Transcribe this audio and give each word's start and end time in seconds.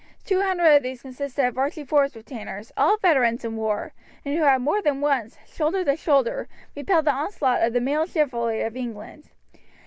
Two 0.25 0.41
hundred 0.41 0.77
of 0.77 0.81
these 0.81 1.03
consisted 1.03 1.45
of 1.45 1.59
Archie 1.59 1.83
Forbes' 1.83 2.15
retainers, 2.15 2.71
all 2.75 2.97
veterans 2.97 3.45
in 3.45 3.55
war, 3.55 3.93
and 4.25 4.35
who 4.35 4.41
had 4.43 4.59
more 4.59 4.81
than 4.81 4.99
once, 4.99 5.37
shoulder 5.45 5.85
to 5.85 5.95
shoulder, 5.95 6.47
repelled 6.75 7.05
the 7.05 7.11
onslaught 7.13 7.61
of 7.61 7.73
the 7.73 7.81
mailed 7.81 8.09
chivalry 8.09 8.63
of 8.63 8.75
England. 8.75 9.29